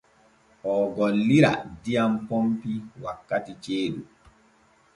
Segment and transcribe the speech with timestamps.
[0.69, 1.51] Oo gollira
[1.83, 4.01] diyam pompi wakkati ceeɗu.